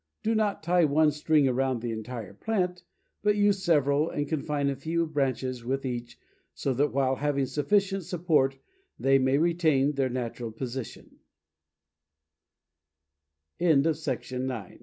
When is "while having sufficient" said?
6.91-8.03